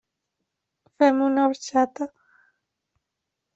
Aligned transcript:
Fem 1.03 1.19
una 1.27 1.45
orxata? 1.51 2.11